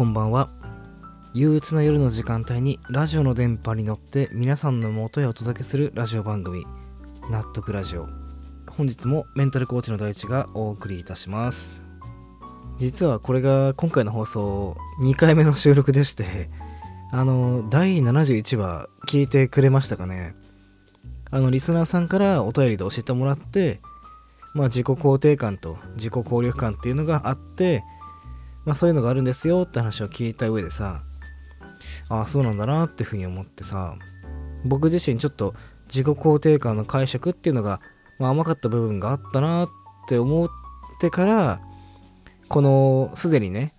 [0.00, 0.48] こんばんは。
[1.34, 6.64] 憂鬱な夜の時間帯にラジオの電波に乗って皆さんの元へお届けするラジオ番組
[7.30, 8.08] 納得ラジオ。
[8.70, 11.84] 本日もメンタルコーチの大地がお送りいたします。
[12.78, 16.48] 実はこれが今回の放送2回目の収録でして
[17.12, 20.34] あの第71話聞いてくれましたかね。
[21.30, 23.82] あのリスナーさんからお便りで教えてもらって
[24.54, 27.84] まあ自己肯定感と自己効力感っていうのがあって
[28.64, 31.02] まあそういうのがあるんですよって話を聞いた上でさ
[32.08, 33.96] ああそうなんだなっていうふうに思ってさ
[34.64, 35.54] 僕自身ちょっと
[35.86, 37.80] 自己肯定感の解釈っていうのが、
[38.18, 39.68] まあ、甘かった部分があったなっ
[40.08, 40.48] て思っ
[41.00, 41.60] てから
[42.48, 43.74] このすでにね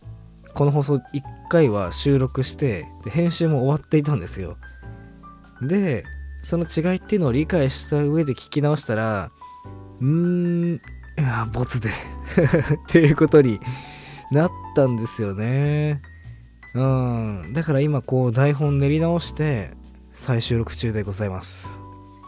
[0.54, 1.02] この放送1
[1.50, 4.58] 回は収録して編集も終わっていたんですよ。
[5.62, 6.04] で
[6.44, 9.32] その違いっていうのを理解した上で聞き直したら
[10.02, 11.90] うーんいやボツで。
[11.92, 11.94] っ
[12.88, 13.60] ていうことに
[14.32, 16.02] なったんですよね。
[16.74, 17.54] うん。
[17.54, 19.72] だから今こう台本練り直して
[20.12, 21.78] 再収録中でございます。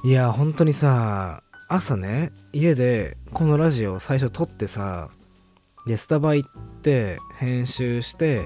[0.03, 5.09] いや本当にさ朝ね家でこのラジオ最初撮ってさ
[5.87, 6.49] でスタバ行っ
[6.81, 8.45] て編集して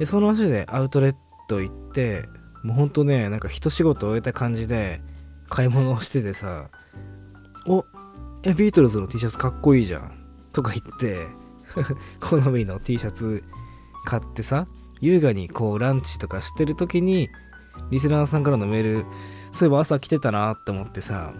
[0.00, 1.14] でその足でアウトレッ
[1.48, 2.24] ト行って
[2.64, 5.00] もうほんとねなんか一仕事終えた感じで
[5.48, 6.68] 買い物をしててさ
[7.68, 7.84] お
[8.42, 10.18] えビートルズの T シャツかっこいいじゃん。
[10.52, 11.26] とか言って
[12.20, 13.42] 好みの T シャツ
[14.04, 14.66] 買ってさ
[15.00, 17.28] 優雅にこうランチとかしてる時に
[17.90, 19.06] リスナーさんからのメール
[19.52, 21.32] そういえば朝来てたなって思ってさ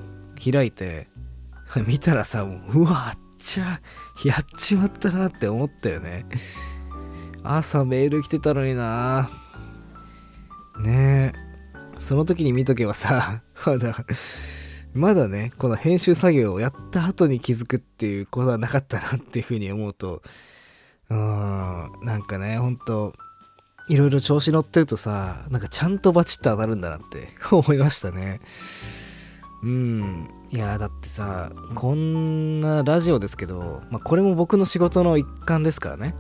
[0.43, 1.09] 開いて
[1.87, 3.81] 見たらさもううわっちゃ
[4.25, 6.27] やっちまったなって思ったよね。
[7.45, 9.29] 朝メール来てたのにな。
[10.79, 11.53] ねえ。
[11.99, 13.97] その時に見とけばさ まだ
[14.95, 20.23] まだねこの編集作業をやった後に気づくっていうことはなかったなっていうふうに思うと
[21.09, 23.15] うーんなんかねほんと
[23.89, 28.41] いろいろ調子乗ってるとさなんかちゃんとバチッと当たるんだなって 思いましたね。
[29.63, 36.15] うんいやだってさこんなラジオですけど、まあ、これも僕の仕事の一環ですからね。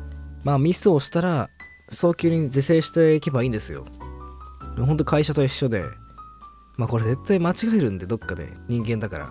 [0.44, 1.50] まあミスをしたら
[1.88, 3.84] 早急に是正していけばいいんですよ。
[4.76, 5.84] ほんと会社と一緒で。
[6.76, 9.30] まあこれ絶対間違えるんでどっかで人間だから。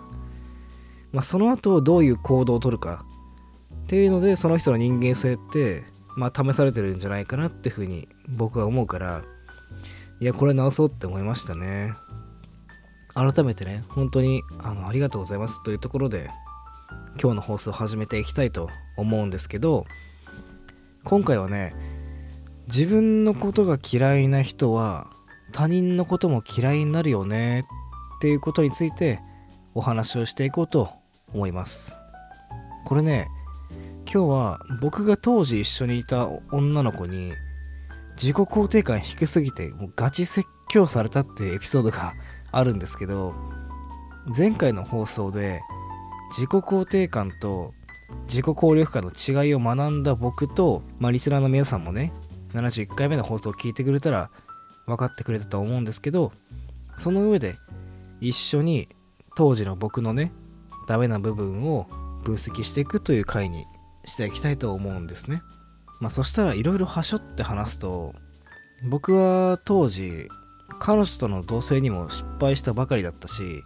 [1.12, 3.06] まあその後どういう行動をとるか。
[3.84, 5.84] っていうのでその人の人間性って
[6.16, 9.24] まあ試されてるんじゃないかなっていうふうに僕は思うから。
[10.20, 11.94] いやこれ直そうって思いましたね。
[13.14, 15.64] 改めてね本当にあのありがとうございます。
[15.64, 16.30] というところで
[17.22, 19.86] 今日の放送を始めていきたいと思うんですけど
[21.04, 21.74] 今回はね
[22.68, 25.11] 自分のことが嫌いな人は
[25.52, 27.66] 他人のことも嫌いになるよね
[28.18, 29.22] っていうことについて
[29.74, 30.90] お話をしていこうと
[31.34, 31.96] 思います。
[32.86, 33.28] これね
[34.12, 37.32] 今日は僕が当時一緒にいた女の子に
[38.22, 42.14] 自己肯定感低すぎてもうガチ説教されたっていうエピソードが
[42.52, 43.34] あるんですけど
[44.38, 45.62] 前回の放送で
[46.32, 47.74] 自己肯定感と
[48.28, 52.12] 自己効力感の違いを学んだ僕と、まあ、リスナーの皆さんもね
[52.54, 54.30] 71回目の放送を聞いてくれたら
[54.92, 56.32] 分かってくれたと思うんですけど
[56.98, 57.56] その上で
[58.20, 58.88] 一緒に
[59.36, 60.32] 当時の僕のね
[60.88, 61.88] ダメな部分を
[62.24, 63.66] 分析していくという回に
[64.06, 65.42] していきたいと思うんですね。
[66.00, 68.14] まあそしたらいろいろはしょって話すと
[68.90, 70.28] 僕は当時
[70.80, 73.64] 彼女との同棲にも失敗したばかりだったし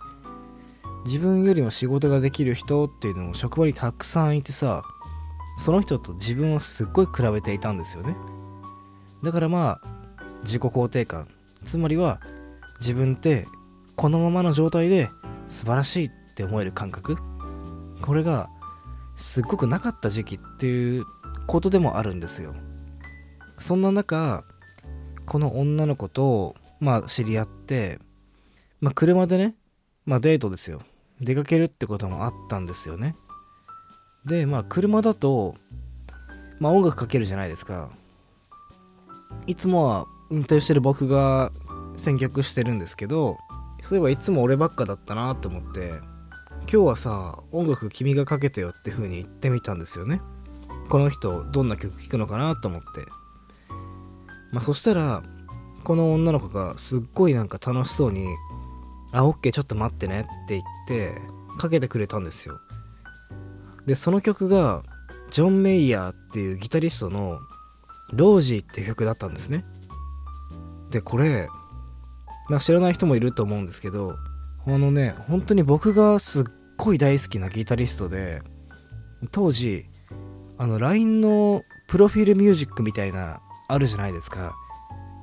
[1.06, 4.84] 自分よりも仕事ができる人っていうのも職場にたくさんいてさ
[5.58, 8.16] その人と自分をすっごい比べていたんですよね。
[9.24, 9.95] だからまあ
[10.46, 11.28] 自己肯定感。
[11.64, 12.22] つまりは
[12.80, 13.48] 自分って
[13.96, 15.10] このままの状態で
[15.48, 17.18] 素晴らしいって思える感覚。
[18.02, 18.50] これが
[19.16, 21.06] すっごくなかった時期っていう
[21.48, 22.54] ことでもあるんですよ。
[23.58, 24.44] そんな中
[25.26, 28.00] この女の子とまあ知り合って
[28.82, 29.56] まあ車でね
[30.06, 30.82] まあデートですよ。
[31.22, 33.16] 出かけるってこともあったんですよね。
[34.26, 35.56] でまあ車だと
[36.60, 37.90] まあ音楽かけるじゃないですか。
[39.48, 41.52] いつもは運転してる僕が
[41.98, 43.38] 選曲してるんですけど
[43.84, 45.90] そういえばいつも俺ばっかだったなって思って
[46.62, 50.20] 今日はさ音楽君がかけてよって風に言ってみたんですよね。
[50.90, 52.88] この人どんな曲聴くのかなと思って。
[54.52, 55.22] まあそしたら
[55.84, 58.26] この女の子がすっごいなんか楽しそうに
[59.14, 61.22] 「あオッケーちょっと待ってね」って言って
[61.60, 62.60] かけてくれたんですよ。
[63.86, 64.84] でその曲が
[65.30, 67.40] ジョン・メイヤーっていうギタリストの
[68.14, 69.66] 「ロージー」って曲だったんですね。
[70.92, 71.48] でこれ
[72.50, 74.16] まあ知らない人もいると思うんですけど
[74.68, 76.44] あのね本当に僕がすっ
[76.78, 78.42] ごい大好きなギタリストで
[79.32, 79.86] 当時
[80.58, 84.56] あの LINE のプロフィールミュージックみたいなあるじゃないですか。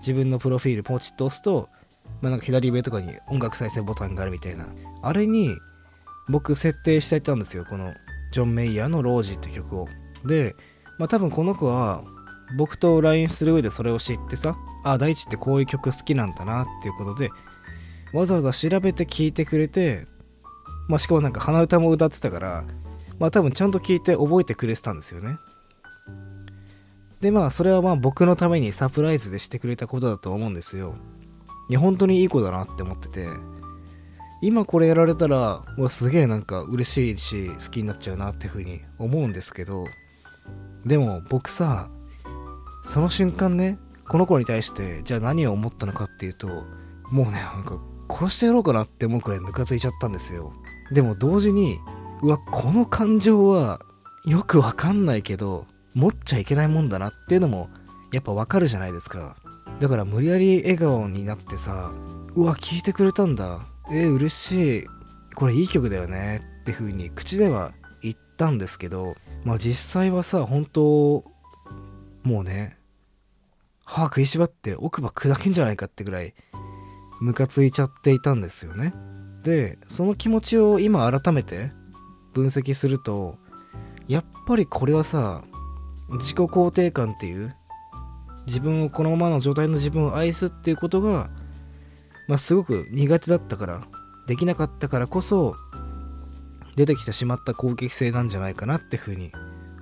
[0.00, 1.68] 自分のプロフィールポチッと押すと、
[2.20, 4.66] まあ、なんか左上とかに音楽再生ボタンがあるみたいな。
[5.00, 5.56] あれに
[6.28, 7.94] 僕設定していたんですよこの
[8.32, 9.88] ジョン・メイヤーの「ロージー」って曲を。
[10.24, 10.54] で、
[10.98, 12.02] まあ、多分この子は
[12.56, 17.30] 僕と LINE する上でそれを知ってさあ大地ってこういう曲好きなんだなっていうことで
[18.12, 20.06] わざわざ調べて聴いてくれて
[20.88, 22.64] まあしかもなんか鼻歌も歌ってたから
[23.18, 25.38] まあ多分ちゃんと聞いて覚えてくれてたんですよね。
[27.20, 30.96] でまあそれはまあ僕のためにサプライズでしてくれたことだと思うんですよ。
[31.68, 33.28] いや本当にいい子だなって思ってて
[34.42, 39.86] 今これやられたらもうすげえなんか嬉しいし好きになっちゃうなっていうふうに思うんですけど
[40.84, 41.88] でも僕さ
[42.84, 46.48] その瞬間ねこの子に対してじゃあ何を思ったのかっていうと
[47.10, 47.78] もうねなんか
[48.10, 50.52] 殺してやろうかなって思うくらいムカついちゃったんですよ。
[50.92, 51.78] でも同時に
[52.22, 53.80] うわこの感情は
[54.24, 57.70] よくわかんないけど持っちゃいけないもんだなっていうのも
[58.12, 59.36] やっぱわかるじゃないですか。
[59.80, 61.90] だから無理やり笑顔になってさ
[62.34, 63.66] うわ聞いてくれたんだ。
[63.90, 64.86] えー、嬉しい。
[65.34, 66.42] これいい曲だよね。
[66.60, 69.14] って風に口では言ったんですけど
[69.44, 71.24] まあ実際はさ本当
[72.22, 72.78] もうね
[73.84, 76.34] 歯食いしばって奥歯砕けんじゃないかってぐらい
[77.20, 78.92] ムカついちゃっていたんですよね。
[79.42, 81.72] でその気持ちを今改めて
[82.32, 83.36] 分析すると
[84.08, 85.42] やっぱりこれはさ
[86.10, 87.54] 自己肯定感っていう
[88.46, 91.30] 自分をこのままの状態の自分を愛すっていうことが、
[92.28, 93.82] まあ、すごく苦手だったから
[94.26, 95.54] できなかったからこそ
[96.76, 99.30] 出てきてしまった攻撃性なんじゃないかなってふうに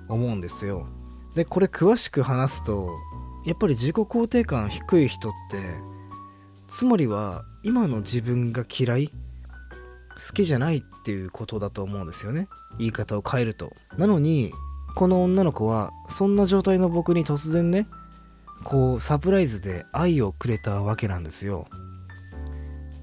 [0.07, 0.87] 思うんですよ。
[1.35, 2.89] でこれ詳しく話すと
[3.45, 5.57] やっぱり自己肯定感低い人って
[6.67, 12.47] つまりは今の自分が嫌い好きじゃないっていうことだと思うんですよね。
[12.77, 13.71] 言い方を変えると。
[13.97, 14.51] なのに
[14.95, 17.87] この女の子はそんな状態の僕に突然ね
[18.63, 21.67] こうサプライズで愛をくれたわけなんですよ。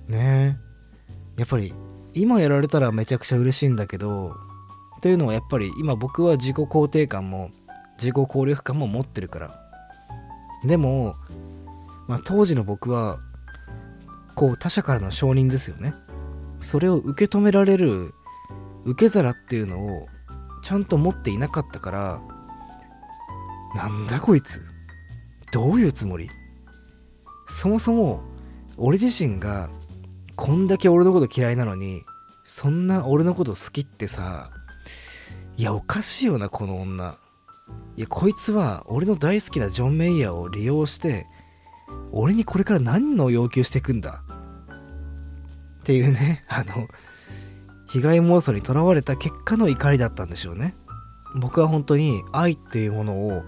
[0.06, 0.56] ね
[1.36, 1.40] え。
[1.40, 1.72] やっぱり
[2.14, 4.34] 今やられたらめちゃくちゃ嬉しいんだけど
[5.02, 7.50] というのはやっぱり今僕は自己肯定感も
[7.98, 9.50] 自己効力感も持ってるから。
[10.64, 11.14] でも、
[12.06, 13.18] まあ、当時の僕は
[14.34, 15.94] こう他者からの承認ですよね。
[16.60, 18.12] それを受け止められる
[18.84, 20.06] 受け皿っていうのを
[20.62, 22.20] ちゃんと持っていなかったから
[23.74, 24.60] なんだこいつ？
[25.52, 26.28] どういうつもり？
[27.46, 28.22] そもそも
[28.76, 29.70] 俺自身が
[30.36, 32.02] こんだけ俺のこと嫌いなのに
[32.44, 34.50] そんな俺のこと好きってさ
[35.56, 37.14] いやおかしいよなこの女。
[37.98, 41.26] いやこいつは俺の大好きなジョン・メイヤーを利用して
[42.12, 44.22] 俺にこれから何の要求していくんだ？
[45.80, 46.86] っていうね あの
[47.88, 50.76] 被害妄想にとらわれた結果の怒りだったんでしょうね。
[51.34, 53.42] 僕は本当に愛っていうものを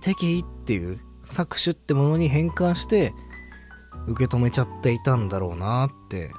[0.00, 3.12] 敵意っていう搾取ってものに変換して
[4.06, 6.30] 受け止めちゃっていたんだろうなって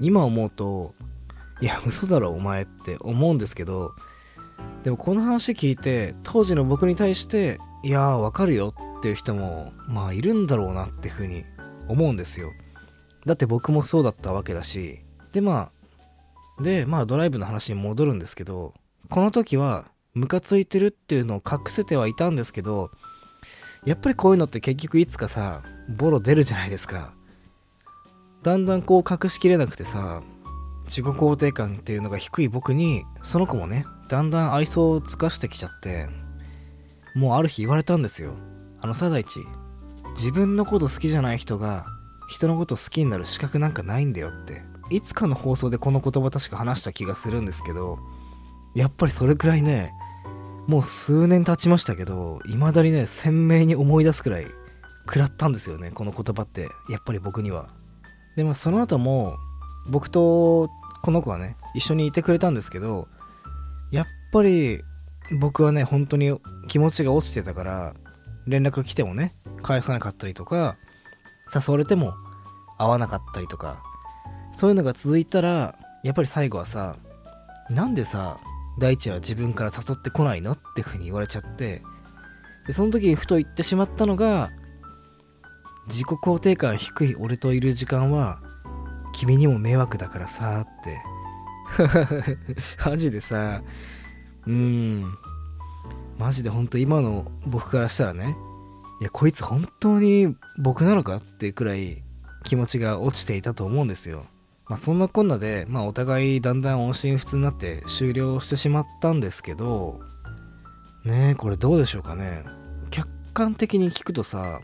[0.00, 0.94] 今思うと
[1.60, 3.94] いや嘘だろお前って思うんですけど
[4.82, 11.44] でもこの話聞いて当時の僕に対していやーわかるよっていう人もまあいるんだろうなってふうに
[11.88, 12.52] 思うんですよ。
[13.26, 15.00] だって僕もそうだったわけだし。
[15.32, 15.70] でま
[16.58, 18.74] あでまあドライブの話に戻るんですけど
[19.10, 22.90] この時はムカついてるっていうのを隠せてはいたんですけど
[23.84, 27.12] やっぱりこういうのって結局いつかさボロ出るじゃないですか。
[28.42, 30.22] だんだんこう隠しきれなくてさ
[30.86, 36.08] 自己肯定感っていうのが低い僕にその子もねだんだん愛想を尽かしてきちゃって
[37.14, 38.34] もうある日言われたんですよ。
[38.80, 39.40] あのさ大地
[40.16, 41.84] 自分のこと好きじゃない人が
[42.28, 44.62] 人のこと好きになる資格なんかないんだよって。
[44.90, 47.98] いつかの放送でこの言葉確か話した気がするんですけど
[48.74, 49.92] やっぱりそれくらいね
[50.66, 54.46] もう数年経ちましたけど未だにね鮮明に思い出すくらい
[55.04, 56.68] 食らったんですよねこの言葉って。
[56.88, 57.68] やっぱり僕には。
[58.36, 59.36] でもその後も
[59.90, 60.70] 僕と
[61.02, 63.08] この子はね一緒にいてくれたんですけど
[64.32, 64.80] ぱり
[65.40, 67.94] 僕はね本当に気持ちが落ちてたから
[68.46, 70.76] 連絡来てもね返さなかったりとか
[71.54, 72.14] 誘われても
[72.78, 73.82] 会わなかったりとか
[74.52, 76.96] そういうのが続いたらやっぱり最後はさ
[77.68, 78.38] なんでさ
[78.78, 81.82] 大地は自分から誘ってこないのってふうに言われちゃって
[82.66, 84.50] でその時ふと言ってしまったのが
[85.88, 88.40] 自己肯定感低い俺といる時間は
[89.12, 91.18] 君にも迷惑だからさって。
[92.84, 93.62] マジでさ
[94.46, 95.18] うん。
[96.18, 98.36] マジでほんと今の僕からしたらね
[99.00, 102.02] いやこいつ本当に僕なのかってくらい
[102.44, 104.24] 気持ちが落ちていたと思うんですよ。
[104.66, 110.00] まあそんなこんなでまあお互いだんだん音信不通になって終了してしまったんですけど
[111.04, 112.44] ねえこれどうでしょうかね。
[112.90, 114.60] 客観的に聞くとさ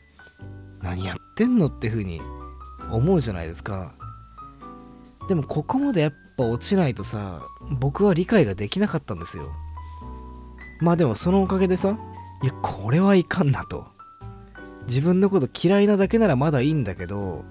[0.83, 2.21] 何やってんのって風に
[2.91, 3.95] 思うじゃないですか。
[5.29, 9.51] でもここまでやっぱ落ちないとさ僕は理解ができなかったんですよ。
[10.81, 11.97] まあでもそのおかげでさ
[12.43, 13.95] いやこれはいかんなと。
[14.87, 17.45] 自分のこと嫌いなだけならまだいいんだけど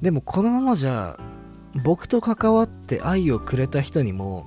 [0.00, 1.16] でもこのままじゃ
[1.84, 4.46] 僕と関わって愛をくれた人にも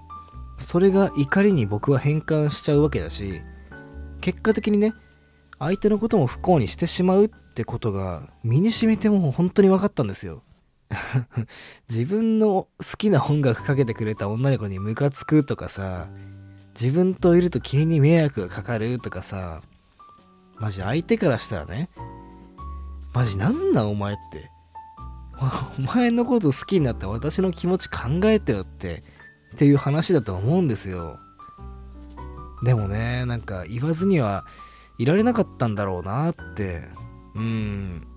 [0.58, 3.42] それが怒りに僕は変換しちゃうわけだし
[4.22, 4.94] 結果的にね
[5.60, 10.44] 相手のことも不幸にしてしまうってことが身に染みてもう本当に分かったんですよ。
[11.90, 16.08] 自分の好きな音楽かけてくれた女の子にムカつくとかさ
[16.80, 19.62] 自分といると君に迷惑がかかるとかさ
[20.58, 21.90] マジ相手からしたらね
[23.14, 24.56] マジなんなお前って。
[25.78, 29.04] お前のこと好きになった私の気持ち考えてよって
[29.54, 31.20] っていう話だと思うんですよ。
[32.64, 34.46] でもねなんか言わずには
[34.98, 36.84] いられなかったんだろうなって。
[37.36, 38.08] うん。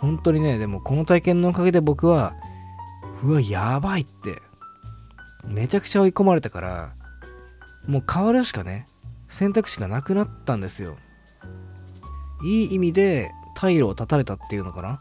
[0.00, 2.34] 本当にねでもこの体験のおかげで僕は
[3.22, 4.36] うわやばいって
[5.46, 6.92] めちゃくちゃ追い込まれたから
[7.86, 8.86] もう変わるしかね
[9.28, 10.96] 選択肢がなくなったんですよ。
[12.42, 15.00] いい意味で退路を断たれたっていうのかな。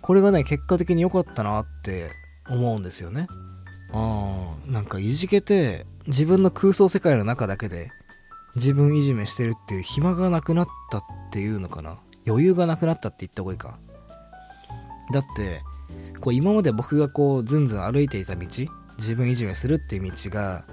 [0.00, 2.10] これがね結果的に良かったなって
[2.48, 3.26] 思うんですよね。
[3.92, 7.90] ああなんかいじけて自分の空想世界の中だけで
[8.54, 11.98] 自分いじめしてるっていう暇がなくなったっていうのかな。
[12.26, 13.78] 余裕がなくなったって言った方がいいか。
[15.12, 15.62] だって
[16.20, 18.46] こう今まで僕がこうずんずん歩いていた道
[18.98, 20.64] 自分いじめするっていう道が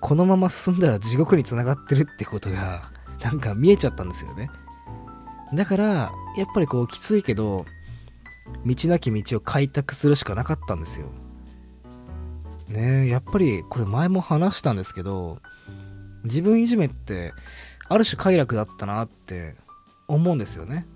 [0.00, 2.90] このまま進んだら地獄につながってるってことが
[3.22, 4.50] なんか見えちゃったんですよね。
[5.54, 7.64] だからやっぱりこうきついけど
[8.66, 11.06] 道なき道を開拓するしかなかったんですよ。
[12.68, 15.38] ねえやっぱりこれ前も話したんですけど
[16.24, 17.32] 自分いじめって
[17.88, 19.54] ある種快楽だったなって
[20.08, 20.86] 思うんですよね。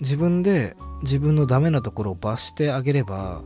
[0.00, 3.42] 自分で自分のダメなところを罰してあげれば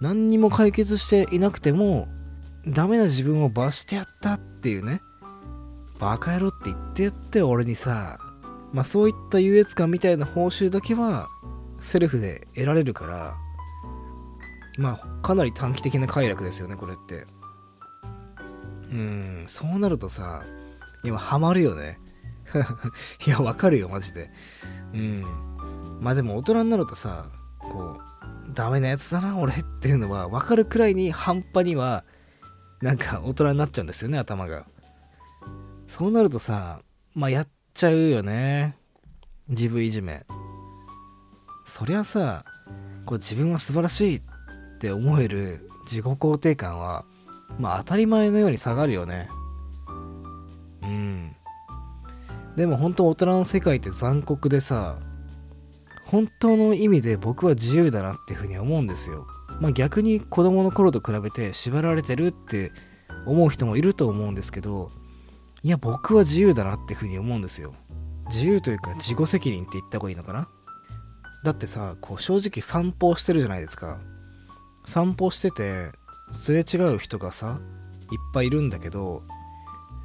[0.00, 2.08] 何にも解決していなくても
[2.66, 5.00] ダメな自分を罰してやったっていうね
[5.98, 8.18] バカ野郎って言ってやって俺にさ
[8.72, 11.28] まあそういった優越感みたいな報酬だけは
[11.80, 13.34] セルフで得られるから
[14.78, 17.26] まあかなり短期的な快楽ですよねこれって。
[18.90, 20.42] うんそうなるとさ
[21.04, 21.98] 今ハマるよね。
[23.26, 24.30] いやわかるよマジで。
[24.92, 25.24] うん。
[26.00, 27.26] まあでも大人になるとさ
[27.58, 32.04] こうダメなやつだな俺っていうのは分かるくらいに半端には
[32.80, 34.64] なんか大人になっちゃうんですよね頭が。
[35.86, 36.80] そうなるとさ
[37.14, 38.76] まあやっちゃうよね。
[39.48, 40.24] 自分いじめ。
[41.66, 42.44] そりゃさ
[43.04, 44.22] こう自分は素晴らしいっ
[44.80, 47.04] て思える自己肯定感は
[47.58, 49.28] まあ当たり前のように下がるよね。
[50.82, 51.36] うん。
[52.56, 54.98] でも本当大人の世界って残酷でさ
[56.10, 59.28] 本当の意味で僕は自由だなっていうふうに思うんですよ。
[59.60, 62.72] まあ逆に子供の頃と比べて縛られてるって
[63.26, 64.90] 思う人もいると思うんですけど
[65.62, 67.74] いや僕は自由だなっていうふうに思うんですよ。
[68.26, 70.48] 自由というか自己責任って言った方がいいのかな。
[71.44, 73.98] だってさこう正直散歩をしてるじゃないですか。
[74.86, 75.92] 散歩してて
[76.32, 77.60] すれ違う人がさ
[78.10, 79.22] いっぱいいるんだけど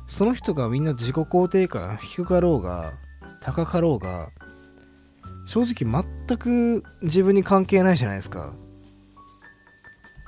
[0.05, 2.93] その人がみんな自己肯定感低かろうが
[3.41, 4.29] 高かろうが
[5.45, 8.53] 正直全く自分に関係ないじゃないですか。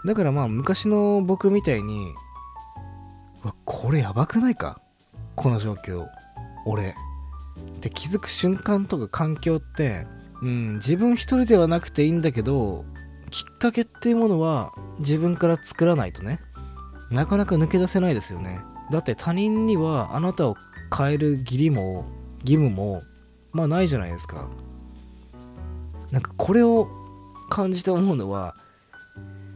[0.05, 2.13] だからまあ昔の僕みたいに
[3.43, 4.79] わこれやばくないか？
[5.35, 6.05] この状況。
[6.65, 6.95] 俺。
[7.77, 10.05] って気づく瞬間とか環境って
[10.41, 12.85] うん自分一人ではなくていいんだけど
[13.31, 16.39] きっかけっていうものは自分から作らないとね。
[17.09, 18.59] なかなか抜け出せないですよね。
[18.91, 20.55] だって他人にはあなたを
[20.95, 22.05] 変える義理も
[22.41, 23.01] 義務も
[23.51, 24.47] まあないじゃないですか。
[26.11, 26.87] なんかこれを
[27.49, 28.55] 感じて思うのは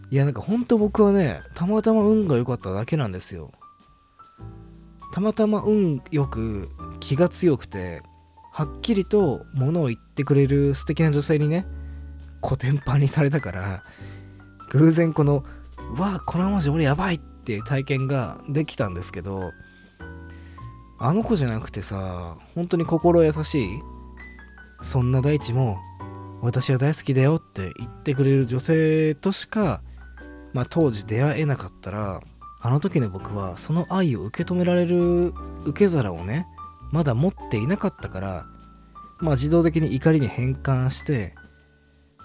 [0.10, 3.52] いやなんかほんと僕はねたまたま運が良かっただけなんですよ。
[5.14, 8.02] たまたま運よく気が強くて
[8.52, 11.66] はっきりと物を言ってくれる素敵な女性にね
[12.40, 13.84] コテンパンにされたから
[14.70, 15.44] 偶然この
[15.98, 19.52] うわこの文字俺やばいっていう体験ができたんですけど
[20.98, 23.80] あの子じゃなくてさ本当に心優しい
[24.82, 25.78] そんな大地も
[26.42, 29.82] 私は大好きだよって言ってくれる女性としか、
[30.54, 32.22] まあ、当時出会えなかったら
[32.64, 35.34] あの時の僕はその愛を受け止められる
[35.66, 36.48] 受け皿をね
[36.92, 38.46] まだ持っていなかったから
[39.20, 41.36] まあ自動的に怒りに変換して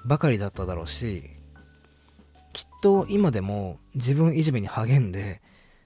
[0.07, 1.23] ばかりだっただろうし
[2.53, 5.43] きっと今でも自分いじめに励んで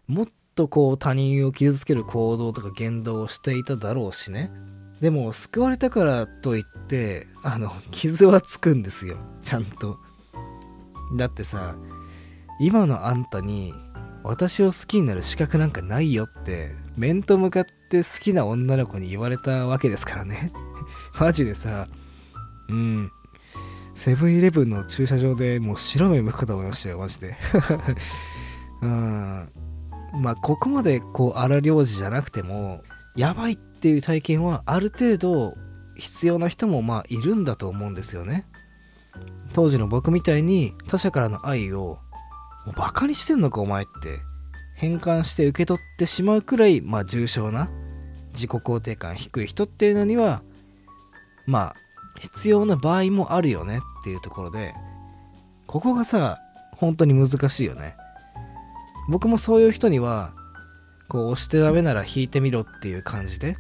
[0.07, 4.51] もっとこう他人を傷つける行動とか言動をしていただろうしね。
[5.01, 9.17] でも救われたからといってあの傷はつくんですよ。
[9.43, 9.99] ちゃんと。
[11.17, 11.75] だってさ
[12.61, 13.73] 今のあんたに
[14.23, 20.53] 私を好きになる資格なんかないよって面と向かって好きな女の子に言われたわけですからね。
[21.19, 21.87] マジでさ
[22.69, 23.11] うん。
[23.95, 27.37] セブンイレブンの駐車場でもう白目向くかと思いましたよマジで。
[28.83, 29.49] うん。
[30.21, 32.83] まあここまでこう荒領事じゃなくても
[33.21, 35.53] やばいっていう体験はある程度
[35.95, 38.47] 必要な人もまあいるんだと思うんですよね。
[39.53, 41.99] 当時の僕みたいに他者からの愛を
[42.65, 44.17] もうバカにしてんのかお前って
[44.75, 47.69] 変換して受け取ってしまうくらいまあ重症な
[48.33, 50.43] 自己肯定感低い人っていうのには
[51.47, 51.75] まあ
[52.21, 54.73] 必要な場合もあるよねっていうところで
[55.67, 56.39] ここがさ
[56.73, 57.97] 本当に難しいよね。
[59.11, 60.33] 僕もそういう人には
[61.11, 63.57] こう押してダメなら引いてみろっていう感じで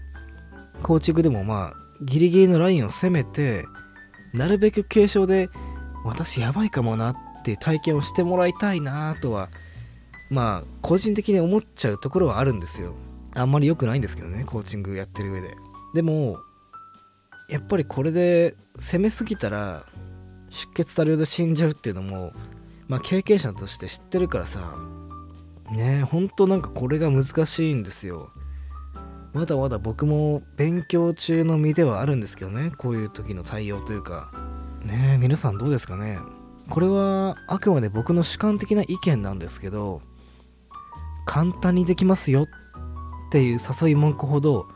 [0.82, 3.66] コーチングでもまあギリギリのラインを攻めて
[4.32, 5.50] なるべく軽症で
[6.04, 9.50] 私やばいかもなっていう体験をしてもらいたいなとは
[10.30, 12.94] まあ個人的に思っちゃうところはあるんですよ。
[13.34, 15.54] あんまり良くないんですけどねコーチングやってる上で。
[15.94, 16.38] でも
[17.48, 19.84] やっぱりこれで攻めすぎたら
[20.50, 22.32] 出血多量で死んじゃうっていうのも
[22.86, 24.60] まあ経験者として知ってるからさ
[25.72, 28.30] ねほんとなんかこれが難しいんですよ。
[29.32, 34.30] まだまだ僕も勉強中の身ではあるんですけどねこういう時の対応というか。
[34.84, 36.18] ねえ皆さんどうですかね。
[36.68, 40.02] これはあくまで僕の主観的な意見なんですけど
[41.26, 42.46] 簡単にできますよっ
[43.30, 44.68] ていう誘い文句ほど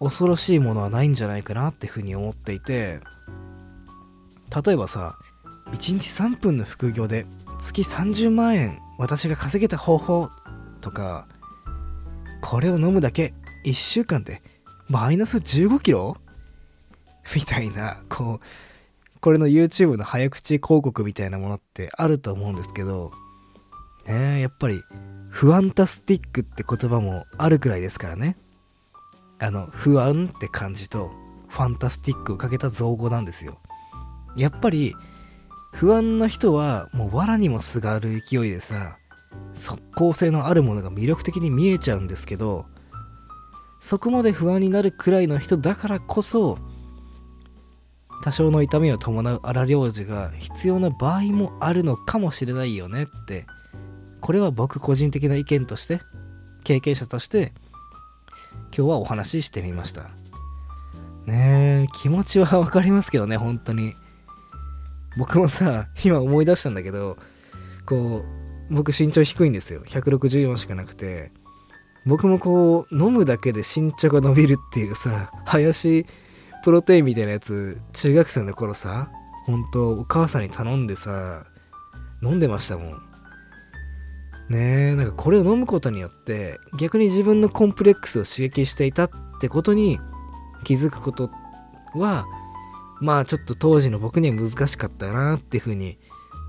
[0.00, 3.00] 恐ろしいものはないんじゃないかなっていうふうに思っていて。
[4.64, 5.16] 例えばさ
[5.70, 7.24] 1日3分の副業で
[7.58, 10.30] 月30万円私が稼げた方法
[10.80, 11.26] とか
[12.40, 14.42] これを飲むだけ1週間で
[14.88, 16.16] マイナス15キロ？
[17.34, 23.12] みたいなこうこれの YouTube の早口広告みたいなものってあると思うんですけど
[24.06, 24.82] ねやっぱり
[25.30, 28.36] 不安タスティックって言葉もあるくらいですからね。
[29.38, 31.10] あの不安って感じと
[31.48, 33.58] ファンタスティックをかけた造語なんですよ。
[34.36, 34.94] やっぱり
[35.72, 38.98] 不安な人はもう藁にもすがる勢いでさ
[39.52, 42.66] 即効性のあるものが魅力的に見えちゃうんですけど
[43.80, 46.58] そこまで不安になるくらいの人だからこそ
[48.22, 53.46] 多少の痛みを伴う荒療治が必要な場合もあるのかもしれないよねって
[54.20, 56.00] これは僕個人的な意見として
[56.62, 57.52] 経験者として
[58.74, 60.10] 今日はお話ししてみました。
[61.26, 63.94] ねえ気持ちは分かりますけどね本当に。
[65.16, 67.18] 僕もさ今思い出したんだけど
[67.86, 68.24] こ
[68.70, 69.82] う僕身長低いんですよ。
[69.86, 71.32] 164しかなくて。
[72.04, 76.04] 僕もこう飲むだけで身長が伸びるっていうさ林
[76.64, 79.10] プロテインみたいなやつ中学生の頃さ
[79.46, 81.44] 本当お母さんに頼んでさ
[82.22, 83.12] 飲んでましたもん。
[84.48, 89.98] ねえなんかこれを飲むことによって逆に自分のコンプレックスを刺激していたってことに
[90.64, 91.30] 気づくこと
[91.94, 92.26] は
[93.02, 95.98] まあちょっと当時の僕には難しかったなっていうふうに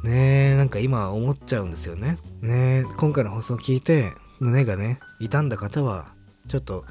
[0.03, 2.19] ねえなんか今思っちゃうんですよね。
[2.41, 6.13] ねえ今回の放送を聞いて胸がね傷んだ方は
[6.47, 6.85] ちょっと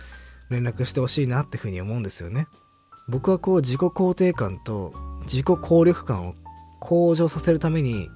[0.50, 2.48] 連絡してほしいなっていうふうに思うんですよね。
[3.08, 4.92] 僕はこう自己肯定感と
[5.26, 6.34] 自己効力感を
[6.80, 8.08] 向上させるために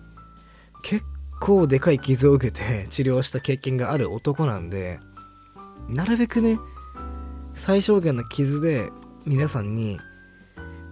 [0.82, 1.04] 結
[1.40, 4.98] 構でかい傷を受けて治療した経験がある男なんで
[5.88, 6.58] なるべくね
[7.54, 8.90] 最小限の傷で
[9.24, 9.98] 皆さんに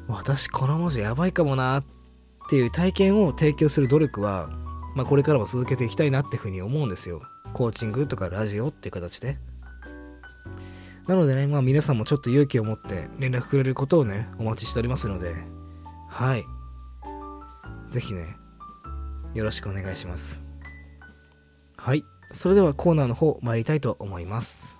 [0.09, 1.85] 私この文字やばいかもなっ
[2.51, 4.49] ていう体験を提供する努力は、
[4.95, 9.38] まあ、これからも続けていきたいなっていうふうに思うんですよコーチングとかラジオっていう形で
[11.07, 15.35] なのでね、まあ皆さんもちょっと勇気を持って連絡くれることをね、お待ちしておりますので、
[16.09, 16.45] はい。
[17.90, 18.37] ぜひね、
[19.35, 20.43] よろしくお願いします。
[21.77, 22.05] はい。
[22.33, 24.75] それではコーナーの方参りたいと思います。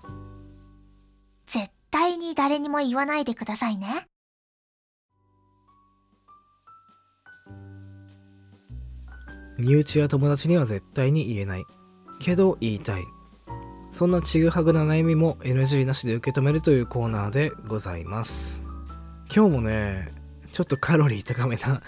[1.47, 4.07] 絶対に誰にも言わないでくださいね。
[9.59, 11.64] 身内や友達には絶対に言えない。
[12.21, 13.03] けど言いたい。
[13.95, 18.61] そんなちぐはぐな悩みも NG なしで受け止めるというコーナーでございます
[19.33, 20.09] 今日もね
[20.51, 21.81] ちょっとカロリー高めな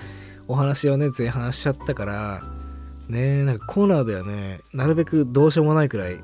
[0.46, 2.42] お話をね前半しちゃったから
[3.08, 6.18] ねなんかコーナーではねなるべくどうしようもないくらい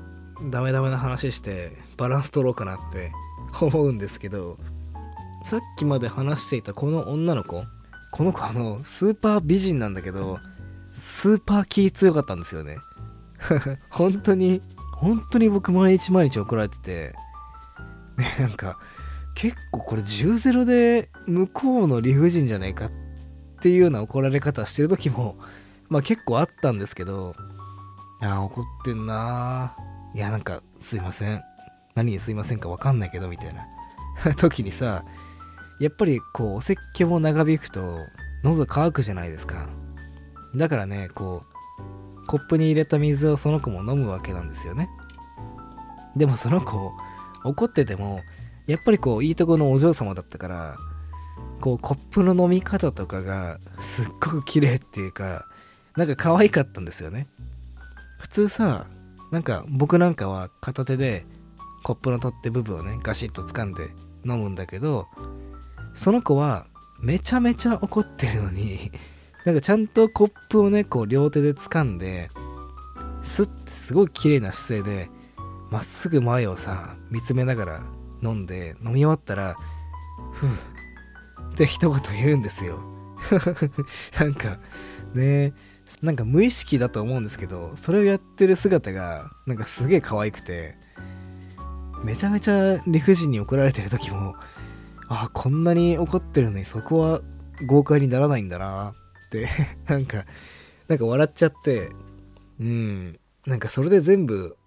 [0.49, 3.11] ダメダメな話してバランス取ろうかなって
[3.59, 4.55] 思うんですけど
[5.43, 7.61] さっきまで話していたこの女の子
[8.13, 10.39] この子あのスーパー美人なんだけど
[10.93, 12.77] スーパー気強かったんですよね
[13.89, 14.61] 本当に
[15.03, 17.13] 本当に僕毎日毎日怒られてて、
[18.17, 18.79] ね、なんか、
[19.35, 22.91] 結構これ10-0で向こうの理不尽じゃないかっ
[23.61, 25.37] ていうような怒られ方してる時も、
[25.89, 27.35] まあ結構あったんですけど、
[28.21, 29.75] ああ、怒ってんな
[30.15, 31.41] いや、なんか、すいません。
[31.95, 33.67] 何にすいませんかわかんないけど、みたいな
[34.39, 35.03] 時にさ、
[35.81, 37.97] やっぱりこう、お説教も長引くと、
[38.43, 39.67] 喉乾くじゃないですか。
[40.55, 41.53] だからね、こう、
[42.27, 44.89] コップに入れた水をその子も飲むわけなんですよね。
[46.15, 46.93] でもその子
[47.43, 48.21] 怒ってても
[48.67, 50.77] やっぱりこういいとこのお嬢様だったから
[51.59, 55.45] こうコップの飲み方とかがすっごく綺麗っていうか
[55.97, 57.27] なんか可愛かったんですよね。
[58.19, 58.87] 普通さ
[59.31, 61.25] なんか僕なんかは片手で
[61.83, 63.89] コップの取っ手部分をねガシッと掴んで
[64.25, 65.07] 飲むんだけど
[65.93, 66.67] その子は
[67.01, 68.91] めちゃめちゃ怒ってるのに
[69.45, 72.29] なんかちゃんとコップをね、こう両手で掴んで、
[73.23, 75.09] スッてすごい綺麗な姿勢で、
[75.69, 77.81] まっすぐ前をさ、見つめながら
[78.21, 79.55] 飲んで、飲み終わったら、
[80.33, 82.79] ふぅ、って一言言うんですよ。
[84.19, 84.59] なんか、
[85.13, 85.53] ね
[86.01, 90.75] なんか無意識だと思うんですけど、それをやってる姿が、なんかすげえ可愛くて、
[92.03, 94.35] めちゃめちゃ理不尽に怒られてる時も、
[95.09, 97.21] ああ、こんなに怒ってるのにそこは
[97.67, 98.93] 豪快にならないんだな
[99.87, 100.25] なんか
[100.87, 101.89] なんか笑っちゃって
[102.59, 104.57] うんなんかそれで全部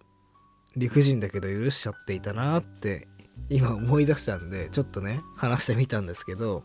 [0.76, 3.08] 理不尽だけど許しちゃっていたなって
[3.48, 6.64] 今思い出したんでちょっとね話してみたんですけど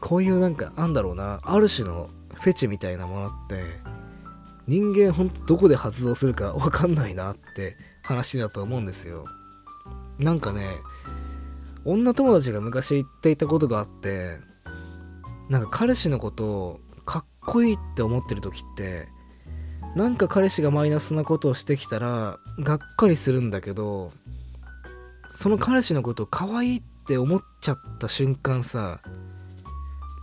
[0.00, 3.64] こういうなんかなんだろうなある種のフェチみたいなものって
[4.66, 9.24] 人間ほんとどこで発動するかわかんないなって話だと思うんですよ。
[10.18, 10.76] なんかね
[11.84, 14.38] 女友達が昔言っていたことがあって
[15.48, 19.08] なんか彼氏のことをかっこいいって思ってる時って
[19.94, 24.12] なんか彼氏がマイナスなことをしてきたらがっかりするんだけど
[25.32, 29.00] その彼氏のことを可愛いって思っちゃった瞬間さ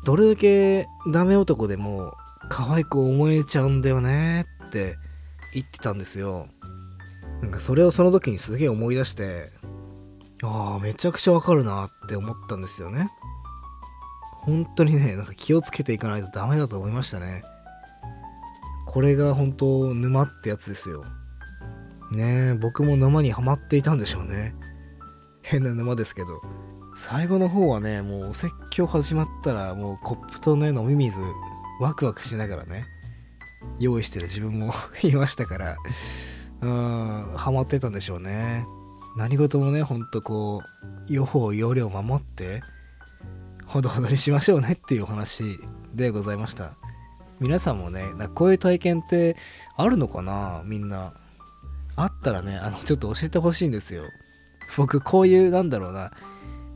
[0.05, 2.13] どれだけダメ男でも
[2.49, 4.97] 可愛く思えちゃうんだよねって
[5.53, 6.47] 言ってたんですよ。
[7.41, 9.51] なんかそれをその時にすげえ思い出して
[10.43, 13.09] ああめちゃくちゃわかるなって思ったんですよね。
[14.45, 17.43] 本当にね、なんか気をつけていかないとダメだと思いましたね。
[18.85, 21.03] これが本当沼ってやつですよ。
[22.11, 24.53] ねえ、僕も沼にはまっていたんでしょうね。
[25.41, 26.41] 変な沼ですけど。
[26.95, 31.17] 最後の方はね、もうお説教始まったら、もうコップとね、飲み水、
[31.79, 32.85] ワクワクしながらね、
[33.79, 35.77] 用意してる自分も いましたから、
[36.61, 38.65] うん、ハマってたんでしょうね。
[39.17, 40.61] 何事もね、ほんとこ
[41.09, 42.61] う、予報、要領を守って、
[43.73, 45.59] ほどほどにしましょうねっていうお話
[45.95, 46.75] でございました。
[47.39, 48.05] 皆さんもね
[48.35, 49.35] こういう体験って
[49.75, 50.61] あるのかな？
[50.63, 51.11] みんな。
[51.95, 54.03] あったらねあのちょっと教えてほしいんですよ。
[54.77, 56.11] 僕こういうなんだろうな。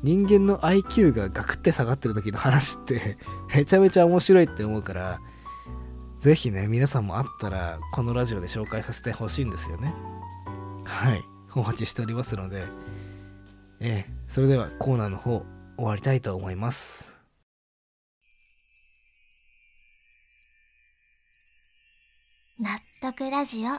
[0.02, 3.18] 人間の IQ がガクって下がってる時の話って
[3.54, 5.20] めちゃめちゃ面白いって思うから
[6.20, 9.94] 是非ね皆さんもあったらこのラジオで紹介させてほしいんですよね。
[10.84, 11.22] はい。
[11.54, 12.66] お待ちしておりますので。
[13.82, 14.12] ええ。
[14.28, 15.46] それではコーナーの方
[15.78, 17.08] 終わりたいと思います。
[22.60, 22.70] 納
[23.02, 23.70] 得ラジオ。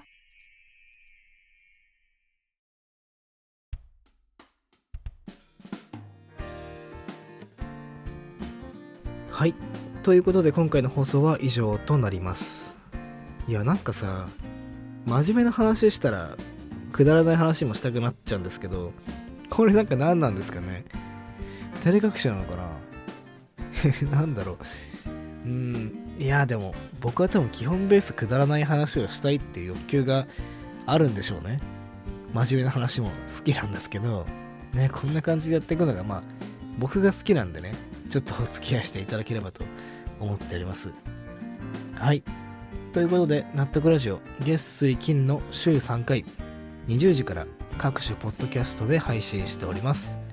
[9.32, 9.54] はい。
[10.04, 12.74] ということで今回の放送は以上となります。
[13.48, 14.28] いやなんかさ
[15.06, 16.36] 真面目な話したら
[16.92, 18.92] くだらない話もしたくなっちゃうんですけど
[19.50, 20.84] これなんか何なんですかね？
[21.82, 22.68] 照れ隠しなのかな？
[24.10, 24.58] なんだろ
[25.44, 25.48] う。
[25.48, 25.92] うん。
[26.18, 30.26] いやでも僕は多分基本ベースくだらない話をしたいっていう欲求が
[30.86, 31.58] あるんでしょうね。
[32.34, 34.26] 真面目な話も好きなんですけど。
[34.74, 36.22] ねこんな感じでやっていくのがまあ
[36.78, 37.74] 僕が好きなんでね
[38.10, 39.64] ちょっとお付き合いしていただければと
[40.20, 40.90] 思っております。
[41.94, 42.22] はい。
[42.92, 46.24] ということで納得ラジオ月水金の週3回。
[46.86, 50.27] 20時から各種ポッドキャストで配信しております。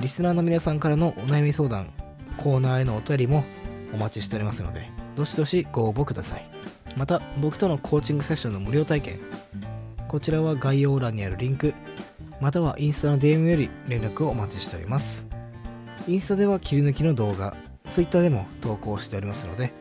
[0.00, 1.92] リスナーの皆さんからのお悩み相談
[2.36, 3.44] コーナーへのお便りも
[3.92, 6.46] お待ちしておりますのでどしどしご応募ください。
[6.96, 9.20] また僕とのコーチングセッションの無料体験
[10.08, 11.74] こちらは概要欄にあるリンク
[12.40, 15.26] またはインスタの DM より連絡をお待ちしております
[16.08, 17.54] インスタでは切り抜きの動画
[17.90, 19.72] Twitter でも投稿しておりますので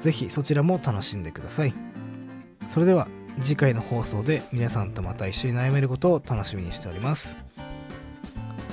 [0.00, 1.74] ぜひそちらも楽しんでください。
[2.68, 3.06] それでは
[3.40, 7.36] 次回の放送で皆さんとまた一緒に悩めることを楽しみにしております。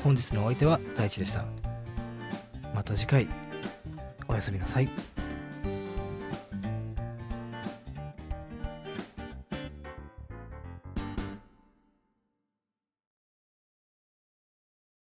[0.03, 1.45] 本日のお相手は大地でした。
[2.73, 3.27] また次回
[4.27, 4.87] おやすみなさい。